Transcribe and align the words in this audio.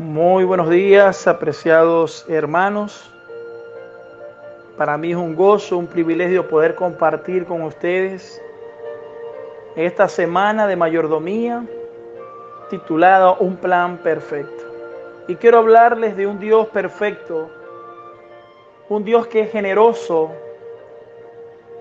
Muy 0.00 0.44
buenos 0.44 0.70
días, 0.70 1.26
apreciados 1.26 2.24
hermanos. 2.26 3.12
Para 4.78 4.96
mí 4.96 5.10
es 5.10 5.16
un 5.18 5.36
gozo, 5.36 5.76
un 5.76 5.86
privilegio 5.86 6.48
poder 6.48 6.74
compartir 6.74 7.44
con 7.44 7.60
ustedes 7.60 8.40
esta 9.76 10.08
semana 10.08 10.66
de 10.66 10.74
mayordomía 10.74 11.66
titulada 12.70 13.32
Un 13.32 13.58
plan 13.58 13.98
perfecto. 13.98 14.64
Y 15.28 15.36
quiero 15.36 15.58
hablarles 15.58 16.16
de 16.16 16.26
un 16.26 16.40
Dios 16.40 16.68
perfecto, 16.68 17.50
un 18.88 19.04
Dios 19.04 19.26
que 19.26 19.40
es 19.40 19.52
generoso 19.52 20.30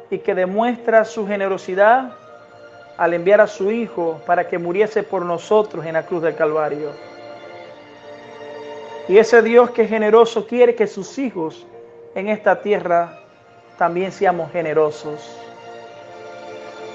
y 0.09 0.17
que 0.17 0.35
demuestra 0.35 1.05
su 1.05 1.25
generosidad 1.25 2.17
al 2.97 3.13
enviar 3.13 3.39
a 3.39 3.47
su 3.47 3.71
Hijo 3.71 4.19
para 4.25 4.45
que 4.49 4.57
muriese 4.57 5.03
por 5.03 5.25
nosotros 5.25 5.85
en 5.85 5.93
la 5.93 6.05
cruz 6.05 6.21
del 6.21 6.35
Calvario. 6.35 7.18
Y 9.09 9.17
ese 9.17 9.41
Dios 9.41 9.71
que 9.71 9.81
es 9.81 9.89
generoso 9.89 10.45
quiere 10.45 10.75
que 10.75 10.85
sus 10.85 11.17
hijos 11.17 11.65
en 12.13 12.29
esta 12.29 12.61
tierra 12.61 13.17
también 13.75 14.11
seamos 14.11 14.51
generosos. 14.51 15.35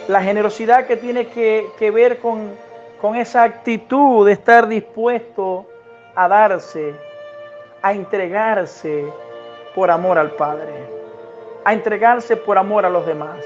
La 0.06 0.22
generosidad 0.22 0.86
que 0.86 0.96
tiene 0.96 1.26
que, 1.26 1.90
ver 1.90 2.20
con, 2.20 2.52
con 3.00 3.16
esa 3.16 3.42
actitud 3.42 4.24
de 4.26 4.32
estar 4.34 4.68
dispuesto 4.68 5.66
a 6.14 6.28
darse, 6.28 6.94
a 7.82 7.92
entregarse 7.92 9.06
por 9.74 9.90
amor 9.90 10.16
al 10.16 10.30
Padre, 10.36 10.72
a 11.64 11.72
entregarse 11.72 12.36
por 12.36 12.58
amor 12.58 12.86
a 12.86 12.90
los 12.90 13.04
demás. 13.06 13.44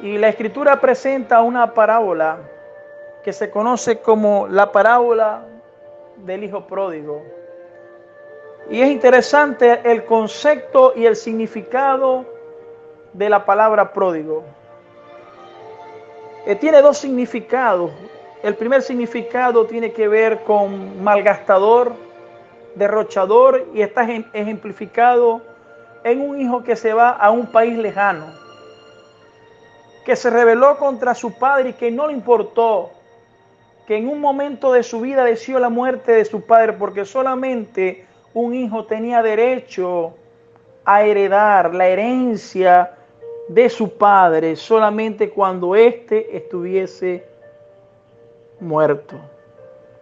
Y 0.00 0.18
la 0.18 0.28
escritura 0.28 0.80
presenta 0.80 1.42
una 1.42 1.74
parábola 1.74 2.38
que 3.24 3.32
se 3.32 3.50
conoce 3.50 3.98
como 3.98 4.46
la 4.46 4.70
parábola 4.70 5.42
del 6.24 6.44
hijo 6.44 6.66
pródigo. 6.66 7.22
Y 8.70 8.80
es 8.82 8.90
interesante 8.90 9.80
el 9.84 10.04
concepto 10.04 10.92
y 10.94 11.06
el 11.06 11.16
significado 11.16 12.26
de 13.12 13.30
la 13.30 13.44
palabra 13.44 13.92
pródigo. 13.92 14.44
Eh, 16.46 16.54
tiene 16.54 16.82
dos 16.82 16.98
significados. 16.98 17.90
El 18.42 18.54
primer 18.54 18.82
significado 18.82 19.66
tiene 19.66 19.92
que 19.92 20.06
ver 20.06 20.44
con 20.44 21.02
malgastador, 21.02 21.92
derrochador 22.74 23.66
y 23.74 23.82
está 23.82 24.04
ejemplificado 24.32 25.42
en 26.04 26.20
un 26.20 26.40
hijo 26.40 26.62
que 26.62 26.76
se 26.76 26.92
va 26.92 27.10
a 27.10 27.30
un 27.30 27.46
país 27.46 27.76
lejano, 27.76 28.26
que 30.04 30.14
se 30.14 30.30
rebeló 30.30 30.76
contra 30.76 31.14
su 31.14 31.36
padre 31.38 31.70
y 31.70 31.72
que 31.72 31.90
no 31.90 32.06
le 32.06 32.12
importó 32.12 32.90
que 33.88 33.96
en 33.96 34.06
un 34.06 34.20
momento 34.20 34.70
de 34.70 34.82
su 34.82 35.00
vida 35.00 35.24
deseó 35.24 35.58
la 35.58 35.70
muerte 35.70 36.12
de 36.12 36.26
su 36.26 36.42
padre 36.42 36.74
porque 36.74 37.06
solamente 37.06 38.04
un 38.34 38.54
hijo 38.54 38.84
tenía 38.84 39.22
derecho 39.22 40.12
a 40.84 41.04
heredar 41.04 41.74
la 41.74 41.88
herencia 41.88 42.98
de 43.48 43.70
su 43.70 43.96
padre 43.96 44.56
solamente 44.56 45.30
cuando 45.30 45.74
éste 45.74 46.36
estuviese 46.36 47.24
muerto. 48.60 49.16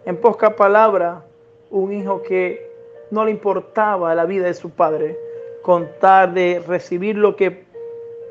En 0.03 0.17
poca 0.17 0.53
palabra, 0.53 1.23
un 1.69 1.93
hijo 1.93 2.21
que 2.23 2.69
no 3.09 3.23
le 3.23 3.31
importaba 3.31 4.13
la 4.15 4.25
vida 4.25 4.47
de 4.47 4.53
su 4.53 4.69
padre, 4.69 5.17
contar 5.61 6.33
de 6.33 6.61
recibir 6.67 7.17
lo 7.17 7.37
que 7.37 7.63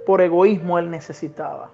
por 0.05 0.21
egoísmo 0.21 0.79
él 0.79 0.91
necesitaba. 0.91 1.71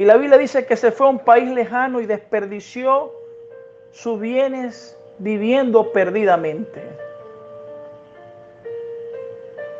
Y 0.00 0.06
la 0.06 0.16
Biblia 0.16 0.38
dice 0.38 0.64
que 0.64 0.78
se 0.78 0.92
fue 0.92 1.08
a 1.08 1.10
un 1.10 1.18
país 1.18 1.46
lejano 1.50 2.00
y 2.00 2.06
desperdició 2.06 3.12
sus 3.90 4.18
bienes 4.18 4.98
viviendo 5.18 5.92
perdidamente. 5.92 6.82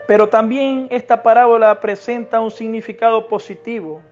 Pero 0.07 0.29
también 0.29 0.89
esta 0.91 1.23
parábola 1.23 1.81
presenta 1.81 2.39
un 2.39 2.51
significado 2.51 3.29
positivo 3.29 4.03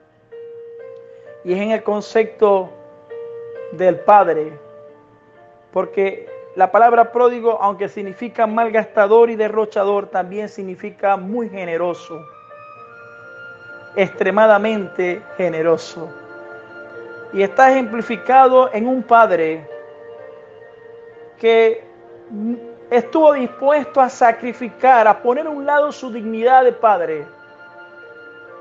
y 1.44 1.52
es 1.52 1.60
en 1.60 1.72
el 1.72 1.82
concepto 1.82 2.70
del 3.72 3.96
Padre, 3.96 4.54
porque 5.74 6.26
la 6.56 6.72
palabra 6.72 7.12
pródigo, 7.12 7.58
aunque 7.60 7.86
significa 7.86 8.46
malgastador 8.46 9.28
y 9.28 9.36
derrochador, 9.36 10.06
también 10.06 10.48
significa 10.48 11.18
muy 11.18 11.50
generoso 11.50 12.18
extremadamente 13.98 15.20
generoso. 15.36 16.08
Y 17.32 17.42
está 17.42 17.72
ejemplificado 17.72 18.72
en 18.72 18.86
un 18.86 19.02
padre 19.02 19.68
que 21.36 21.84
estuvo 22.90 23.32
dispuesto 23.32 24.00
a 24.00 24.08
sacrificar, 24.08 25.08
a 25.08 25.20
poner 25.20 25.48
a 25.48 25.50
un 25.50 25.66
lado 25.66 25.90
su 25.90 26.12
dignidad 26.12 26.62
de 26.62 26.72
padre, 26.72 27.26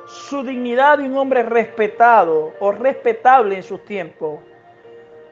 su 0.08 0.42
dignidad 0.42 0.98
de 0.98 1.03
un 1.03 1.16
hombre 1.16 1.44
respetado 1.44 2.54
o 2.59 2.72
respetable 2.72 3.58
en 3.58 3.64
sus 3.64 3.86
tiempos, 3.86 4.40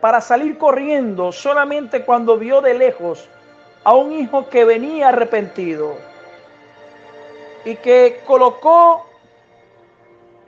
para 0.01 0.21
salir 0.21 0.59
corriendo 0.59 1.31
solamente 1.31 2.05
cuando 2.05 2.37
vio 2.37 2.61
de 2.61 2.75
lejos 2.75 3.27
a 3.83 3.95
un 3.95 4.11
hijo 4.11 4.49
que 4.49 4.65
venía 4.65 5.09
arrepentido. 5.09 5.95
Y 7.65 7.75
que 7.77 8.21
colocó 8.27 9.04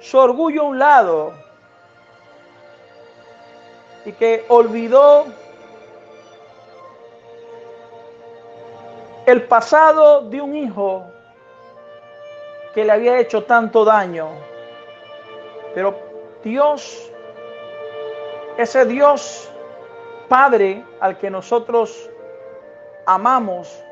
su 0.10 0.18
orgullo 0.18 0.62
a 0.62 0.66
un 0.66 0.80
lado 0.80 1.34
y 4.06 4.14
que 4.14 4.46
olvidó 4.48 5.26
el 9.26 9.44
pasado 9.48 10.22
de 10.22 10.40
un 10.40 10.56
hijo 10.56 11.04
que 12.74 12.86
le 12.86 12.92
había 12.94 13.20
hecho 13.20 13.44
tanto 13.44 13.84
daño. 13.84 14.30
Pero 15.76 16.00
Dios, 16.42 17.12
ese 18.58 18.86
Dios 18.86 19.52
Padre 20.30 20.86
al 21.02 21.18
que 21.18 21.30
nosotros 21.30 22.10
amamos, 23.06 23.84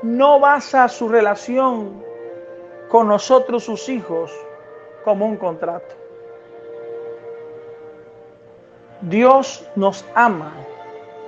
no 0.00 0.40
basa 0.40 0.88
su 0.88 1.10
relación 1.10 2.02
con 2.88 3.08
nosotros 3.08 3.64
sus 3.64 3.86
hijos 3.90 4.32
como 5.08 5.24
un 5.24 5.38
contrato. 5.38 5.94
Dios 9.00 9.66
nos 9.74 10.04
ama 10.14 10.52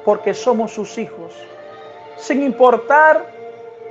porque 0.04 0.34
somos 0.34 0.72
sus 0.72 0.98
hijos, 0.98 1.32
sin 2.18 2.42
importar 2.42 3.24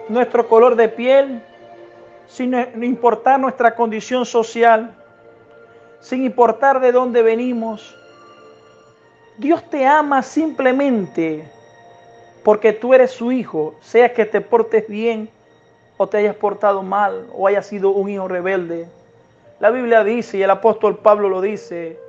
nuestro 0.08 0.48
color 0.48 0.76
de 0.76 0.90
piel, 0.90 1.42
sin 2.28 2.54
importar 2.84 3.40
nuestra 3.40 3.74
condición 3.74 4.28
social, 4.28 4.96
sin 6.02 6.24
importar 6.24 6.80
de 6.82 6.92
dónde 6.92 7.24
venimos. 7.24 7.98
Dios 9.40 9.68
te 9.72 9.88
ama 9.88 10.22
simplemente 10.22 11.52
porque 12.44 12.74
tú 12.74 12.94
eres 12.94 13.10
su 13.10 13.32
hijo, 13.32 13.74
sea 13.82 14.14
que 14.14 14.26
te 14.26 14.40
portes 14.40 14.88
bien 14.88 15.32
o 15.98 16.06
te 16.06 16.18
hayas 16.18 16.36
portado 16.36 16.84
mal 16.84 17.26
o 17.34 17.48
hayas 17.48 17.66
sido 17.66 17.90
un 17.90 18.08
hijo 18.08 18.28
rebelde. 18.28 18.99
La 19.60 19.72
Biblia 19.72 20.04
dice, 20.04 20.38
y 20.38 20.44
el 20.44 20.50
apóstol 20.50 20.98
Pablo 20.98 21.30
lo 21.30 21.42
dice, 21.42 22.00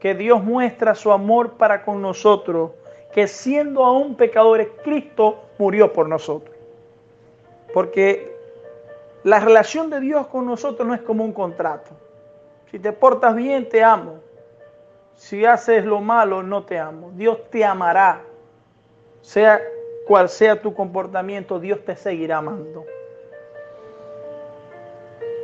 que 0.00 0.14
Dios 0.14 0.42
muestra 0.42 0.94
su 0.94 1.12
amor 1.12 1.52
para 1.52 1.84
con 1.84 2.00
nosotros, 2.02 2.72
que 3.12 3.26
siendo 3.28 3.84
aún 3.84 4.16
pecadores, 4.16 4.68
Cristo 4.82 5.44
murió 5.58 5.92
por 5.92 6.08
nosotros. 6.08 6.54
Porque 7.72 8.34
la 9.22 9.40
relación 9.40 9.90
de 9.90 10.00
Dios 10.00 10.26
con 10.26 10.46
nosotros 10.46 10.86
no 10.86 10.94
es 10.94 11.02
como 11.02 11.24
un 11.24 11.32
contrato. 11.32 11.90
Si 12.70 12.78
te 12.78 12.92
portas 12.92 13.34
bien, 13.34 13.68
te 13.68 13.82
amo. 13.82 14.20
Si 15.14 15.44
haces 15.44 15.84
lo 15.84 16.00
malo, 16.00 16.42
no 16.42 16.64
te 16.64 16.78
amo. 16.78 17.12
Dios 17.14 17.38
te 17.50 17.64
amará. 17.64 18.22
Sea 19.22 19.60
cual 20.06 20.28
sea 20.28 20.60
tu 20.60 20.74
comportamiento, 20.74 21.58
Dios 21.58 21.84
te 21.84 21.96
seguirá 21.96 22.38
amando. 22.38 22.84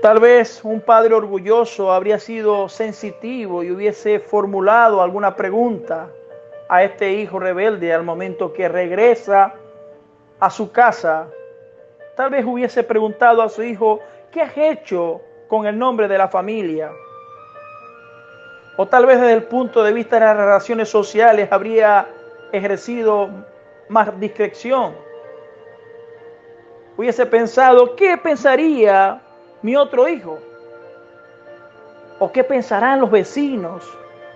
Tal 0.02 0.18
vez 0.18 0.64
un 0.64 0.80
padre 0.80 1.14
orgulloso 1.14 1.92
habría 1.92 2.18
sido 2.18 2.70
sensitivo 2.70 3.62
y 3.62 3.70
hubiese 3.70 4.18
formulado 4.18 5.02
alguna 5.02 5.36
pregunta 5.36 6.08
a 6.70 6.82
este 6.82 7.12
hijo 7.12 7.38
rebelde 7.38 7.92
al 7.92 8.02
momento 8.02 8.50
que 8.50 8.66
regresa 8.66 9.52
a 10.38 10.48
su 10.48 10.72
casa. 10.72 11.28
Tal 12.16 12.30
vez 12.30 12.46
hubiese 12.46 12.82
preguntado 12.82 13.42
a 13.42 13.50
su 13.50 13.62
hijo, 13.62 14.00
¿qué 14.32 14.40
has 14.40 14.56
hecho 14.56 15.20
con 15.48 15.66
el 15.66 15.78
nombre 15.78 16.08
de 16.08 16.16
la 16.16 16.28
familia? 16.28 16.90
O 18.78 18.86
tal 18.86 19.04
vez 19.04 19.20
desde 19.20 19.34
el 19.34 19.42
punto 19.42 19.82
de 19.82 19.92
vista 19.92 20.16
de 20.16 20.24
las 20.24 20.36
relaciones 20.36 20.88
sociales 20.88 21.52
habría 21.52 22.08
ejercido 22.52 23.28
más 23.90 24.18
discreción. 24.18 24.94
Hubiese 26.96 27.26
pensado, 27.26 27.94
¿qué 27.96 28.16
pensaría 28.16 29.20
mi 29.62 29.76
otro 29.76 30.08
hijo? 30.08 30.38
¿O 32.18 32.30
qué 32.32 32.44
pensarán 32.44 33.00
los 33.00 33.10
vecinos 33.10 33.84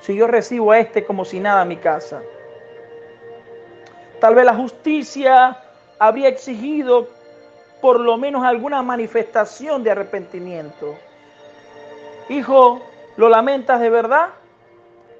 si 0.00 0.14
yo 0.16 0.26
recibo 0.26 0.72
a 0.72 0.78
este 0.78 1.04
como 1.04 1.24
si 1.24 1.40
nada 1.40 1.62
a 1.62 1.64
mi 1.64 1.76
casa? 1.76 2.22
Tal 4.20 4.34
vez 4.34 4.44
la 4.44 4.54
justicia 4.54 5.58
habría 5.98 6.28
exigido 6.28 7.08
por 7.80 8.00
lo 8.00 8.16
menos 8.16 8.42
alguna 8.44 8.82
manifestación 8.82 9.82
de 9.82 9.90
arrepentimiento. 9.90 10.94
Hijo, 12.30 12.80
¿lo 13.16 13.28
lamentas 13.28 13.80
de 13.80 13.90
verdad? 13.90 14.28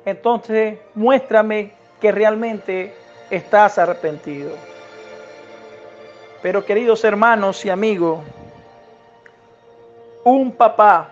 Entonces 0.06 0.78
muéstrame 0.94 1.74
que 2.00 2.12
realmente 2.12 2.94
estás 3.30 3.78
arrepentido. 3.78 4.52
Pero 6.40 6.64
queridos 6.64 7.04
hermanos 7.04 7.64
y 7.64 7.70
amigos, 7.70 8.20
un 10.24 10.52
papá 10.52 11.10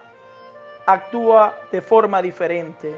actúa 0.86 1.54
de 1.70 1.82
forma 1.82 2.22
diferente. 2.22 2.96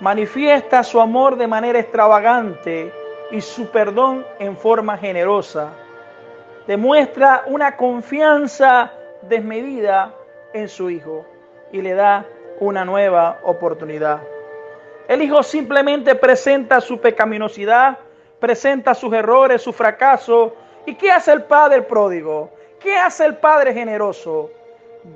Manifiesta 0.00 0.82
su 0.82 1.00
amor 1.00 1.36
de 1.36 1.46
manera 1.46 1.80
extravagante 1.80 2.92
y 3.30 3.40
su 3.40 3.68
perdón 3.70 4.24
en 4.38 4.56
forma 4.56 4.96
generosa. 4.96 5.70
Demuestra 6.66 7.42
una 7.46 7.76
confianza 7.76 8.92
desmedida 9.22 10.14
en 10.52 10.68
su 10.68 10.88
hijo 10.88 11.26
y 11.72 11.82
le 11.82 11.94
da 11.94 12.24
una 12.60 12.84
nueva 12.84 13.38
oportunidad. 13.42 14.20
El 15.08 15.20
hijo 15.20 15.42
simplemente 15.42 16.14
presenta 16.14 16.80
su 16.80 16.98
pecaminosidad, 16.98 17.98
presenta 18.38 18.94
sus 18.94 19.12
errores, 19.12 19.62
su 19.62 19.72
fracaso. 19.72 20.54
¿Y 20.86 20.94
qué 20.94 21.10
hace 21.10 21.32
el 21.32 21.42
padre 21.42 21.82
pródigo? 21.82 22.50
¿Qué 22.78 22.96
hace 22.96 23.24
el 23.26 23.36
padre 23.36 23.74
generoso? 23.74 24.50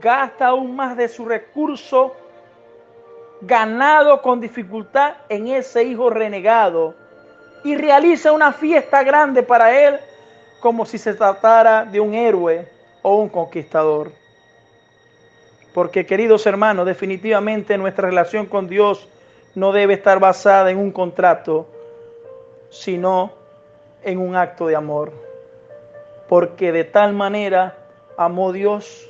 Gasta 0.00 0.49
aún 0.49 0.76
más 0.76 0.96
de 0.96 1.08
su 1.08 1.25
recurso 1.25 2.14
ganado 3.40 4.20
con 4.20 4.40
dificultad 4.40 5.14
en 5.29 5.49
ese 5.49 5.85
hijo 5.85 6.11
renegado 6.11 6.94
y 7.64 7.75
realiza 7.76 8.32
una 8.32 8.52
fiesta 8.52 9.02
grande 9.02 9.43
para 9.43 9.79
él 9.79 9.99
como 10.61 10.85
si 10.85 10.99
se 10.99 11.14
tratara 11.14 11.85
de 11.85 12.00
un 12.00 12.14
héroe 12.14 12.69
o 13.02 13.17
un 13.17 13.29
conquistador. 13.29 14.12
Porque 15.73 16.05
queridos 16.05 16.46
hermanos, 16.46 16.87
definitivamente 16.87 17.79
nuestra 17.79 18.08
relación 18.08 18.46
con 18.46 18.69
Dios 18.69 19.08
no 19.55 19.73
debe 19.73 19.94
estar 19.94 20.19
basada 20.19 20.70
en 20.70 20.79
un 20.79 20.90
contrato, 20.90 21.67
sino 22.70 23.32
en 24.02 24.19
un 24.19 24.35
acto 24.37 24.67
de 24.67 24.76
amor. 24.76 25.12
Porque 26.29 26.73
de 26.73 26.85
tal 26.85 27.12
manera 27.12 27.76
amó 28.17 28.52
Dios 28.52 29.07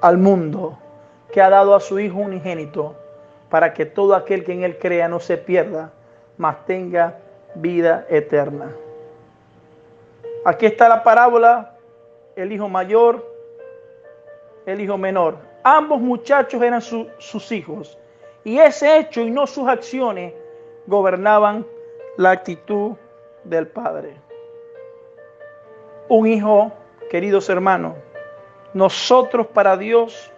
al 0.00 0.18
mundo 0.18 0.78
que 1.32 1.42
ha 1.42 1.50
dado 1.50 1.74
a 1.74 1.80
su 1.80 1.98
Hijo 1.98 2.18
unigénito 2.18 2.94
para 3.50 3.72
que 3.72 3.86
todo 3.86 4.14
aquel 4.14 4.44
que 4.44 4.52
en 4.52 4.64
Él 4.64 4.78
crea 4.78 5.08
no 5.08 5.20
se 5.20 5.36
pierda, 5.36 5.92
mas 6.36 6.64
tenga 6.66 7.18
vida 7.54 8.06
eterna. 8.08 8.70
Aquí 10.44 10.66
está 10.66 10.88
la 10.88 11.02
parábola, 11.02 11.74
el 12.36 12.52
hijo 12.52 12.68
mayor, 12.68 13.24
el 14.66 14.80
hijo 14.80 14.98
menor. 14.98 15.36
Ambos 15.62 16.00
muchachos 16.00 16.62
eran 16.62 16.80
sus 16.80 17.52
hijos. 17.52 17.98
Y 18.44 18.58
ese 18.58 18.98
hecho 18.98 19.22
y 19.22 19.30
no 19.30 19.46
sus 19.46 19.66
acciones 19.66 20.32
gobernaban 20.86 21.66
la 22.16 22.30
actitud 22.30 22.92
del 23.42 23.66
padre. 23.66 24.14
Un 26.08 26.28
hijo, 26.28 26.72
queridos 27.10 27.48
hermanos, 27.48 27.94
nosotros 28.76 29.46
para 29.46 29.74
Dios 29.78 30.30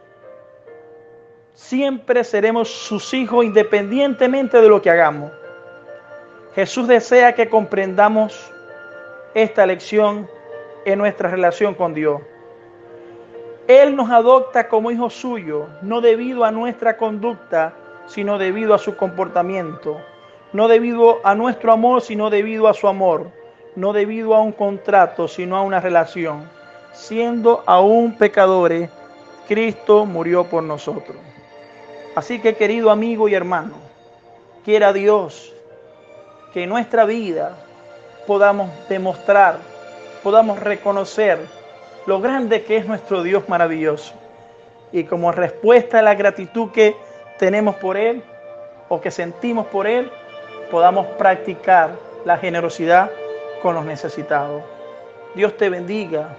siempre 1.55 2.23
seremos 2.23 2.69
sus 2.69 3.13
hijos 3.13 3.45
independientemente 3.45 4.61
de 4.61 4.69
lo 4.69 4.81
que 4.81 4.91
hagamos. 4.91 5.33
Jesús 6.55 6.87
desea 6.87 7.35
que 7.35 7.49
comprendamos 7.49 8.53
esta 9.35 9.67
lección 9.67 10.31
en 10.85 11.01
nuestra 11.01 11.29
relación 11.29 11.75
con 11.75 11.95
Dios. 11.95 12.23
Él 13.67 13.97
nos 13.97 14.09
adopta 14.09 14.69
como 14.69 14.93
hijos 14.93 15.15
suyos, 15.15 15.69
no 15.83 16.01
debido 16.01 16.45
a 16.45 16.53
nuestra 16.53 16.97
conducta, 16.97 17.75
sino 18.07 18.39
debido 18.39 18.73
a 18.73 18.79
su 18.79 18.97
comportamiento. 18.97 20.01
No 20.53 20.69
debido 20.69 21.19
a 21.25 21.35
nuestro 21.35 21.73
amor, 21.73 22.03
sino 22.03 22.31
debido 22.31 22.69
a 22.69 22.75
su 22.75 22.87
amor. 22.87 23.33
No 23.75 23.93
debido 23.93 24.33
a 24.37 24.41
un 24.41 24.53
contrato, 24.53 25.27
sino 25.27 25.57
a 25.57 25.63
una 25.63 25.81
relación. 25.81 26.57
Siendo 26.99 27.63
aún 27.65 28.19
pecadores, 28.19 28.91
Cristo 29.47 30.05
murió 30.05 30.45
por 30.45 30.65
nosotros. 30.65 31.17
Así 32.17 32.41
que 32.41 32.57
querido 32.57 32.91
amigo 32.91 33.29
y 33.29 33.35
hermano, 33.35 33.77
quiera 34.65 34.93
Dios 34.93 35.55
que 36.53 36.65
en 36.65 36.69
nuestra 36.69 37.05
vida 37.05 37.57
podamos 38.27 38.69
demostrar, 38.89 39.59
podamos 40.25 40.59
reconocer 40.59 41.39
lo 42.05 42.21
grande 42.21 42.65
que 42.65 42.77
es 42.77 42.87
nuestro 42.87 43.23
Dios 43.23 43.49
maravilloso. 43.49 44.13
Y 44.91 45.05
como 45.05 45.31
respuesta 45.31 46.01
a 46.01 46.03
la 46.03 46.17
gratitud 46.17 46.73
que 46.73 46.97
tenemos 47.39 47.77
por 47.77 47.97
Él 47.97 48.25
o 48.89 49.01
que 49.01 49.13
sentimos 49.13 49.69
por 49.69 49.87
Él, 49.87 50.11
podamos 50.69 51.07
practicar 51.17 51.93
la 52.25 52.37
generosidad 52.39 53.09
con 53.63 53.77
los 53.77 53.85
necesitados. 53.85 54.63
Dios 55.37 55.57
te 55.57 55.71
bendiga, 55.71 56.37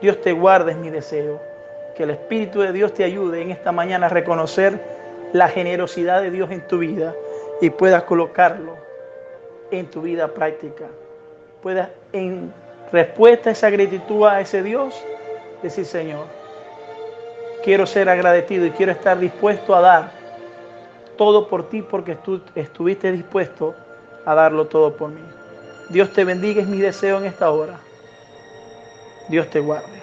Dios 0.00 0.20
te 0.20 0.32
guarde, 0.32 0.72
es 0.72 0.78
mi 0.78 0.90
deseo. 0.90 1.40
Que 1.96 2.04
el 2.04 2.10
Espíritu 2.10 2.60
de 2.60 2.72
Dios 2.72 2.94
te 2.94 3.04
ayude 3.04 3.42
en 3.42 3.50
esta 3.50 3.72
mañana 3.72 4.06
a 4.06 4.08
reconocer 4.08 4.80
la 5.32 5.48
generosidad 5.48 6.22
de 6.22 6.30
Dios 6.30 6.50
en 6.50 6.66
tu 6.66 6.78
vida 6.78 7.14
y 7.60 7.70
puedas 7.70 8.04
colocarlo 8.04 8.76
en 9.70 9.86
tu 9.90 10.02
vida 10.02 10.28
práctica. 10.28 10.86
Puedas 11.62 11.90
en 12.12 12.52
respuesta 12.92 13.50
a 13.50 13.52
esa 13.52 13.70
gratitud 13.70 14.26
a 14.26 14.40
ese 14.40 14.62
Dios, 14.62 14.94
decir, 15.62 15.84
Señor, 15.84 16.26
quiero 17.64 17.86
ser 17.86 18.08
agradecido 18.08 18.64
y 18.66 18.70
quiero 18.70 18.92
estar 18.92 19.18
dispuesto 19.18 19.74
a 19.74 19.80
dar 19.80 20.10
todo 21.16 21.48
por 21.48 21.68
ti 21.68 21.82
porque 21.82 22.14
tú 22.14 22.40
estuviste 22.54 23.10
dispuesto 23.10 23.74
a 24.24 24.34
darlo 24.34 24.66
todo 24.66 24.94
por 24.94 25.10
mí. 25.10 25.20
Dios 25.90 26.12
te 26.12 26.24
bendiga, 26.24 26.62
es 26.62 26.68
mi 26.68 26.78
deseo 26.78 27.18
en 27.18 27.24
esta 27.24 27.50
hora. 27.50 27.80
Dios 29.28 29.48
te 29.50 29.60
guarde. 29.60 29.97